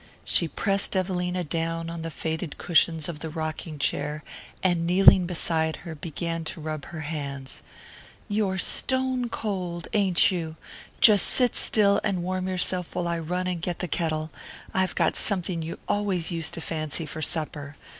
She 0.25 0.47
pressed 0.47 0.95
Evelina 0.95 1.43
down 1.43 1.87
on 1.91 2.01
the 2.01 2.09
faded 2.09 2.57
cushions 2.57 3.07
of 3.07 3.19
the 3.19 3.29
rocking 3.29 3.77
chair, 3.77 4.23
and, 4.63 4.87
kneeling 4.87 5.27
beside 5.27 5.75
her, 5.85 5.93
began 5.93 6.43
to 6.45 6.59
rub 6.59 6.85
her 6.85 7.01
hands. 7.01 7.61
"You're 8.27 8.57
stone 8.57 9.29
cold, 9.29 9.87
ain't 9.93 10.31
you? 10.31 10.55
Just 11.01 11.27
sit 11.27 11.55
still 11.55 12.01
and 12.03 12.23
warm 12.23 12.47
yourself 12.47 12.95
while 12.95 13.07
I 13.07 13.19
run 13.19 13.45
and 13.45 13.61
get 13.61 13.77
the 13.77 13.87
kettle. 13.87 14.31
I've 14.73 14.95
got 14.95 15.15
something 15.15 15.61
you 15.61 15.77
always 15.87 16.31
used 16.31 16.55
to 16.55 16.61
fancy 16.61 17.05
for 17.05 17.21
supper." 17.21 17.75